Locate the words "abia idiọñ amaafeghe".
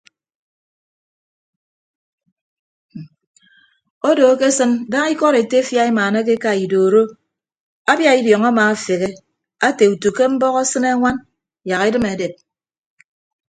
7.91-9.09